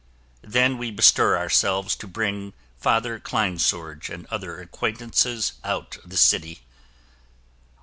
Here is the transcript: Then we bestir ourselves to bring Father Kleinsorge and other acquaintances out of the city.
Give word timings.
Then 0.41 0.79
we 0.79 0.89
bestir 0.89 1.37
ourselves 1.37 1.95
to 1.97 2.07
bring 2.07 2.53
Father 2.79 3.19
Kleinsorge 3.19 4.09
and 4.09 4.25
other 4.31 4.59
acquaintances 4.59 5.51
out 5.63 5.97
of 5.97 6.09
the 6.09 6.17
city. 6.17 6.63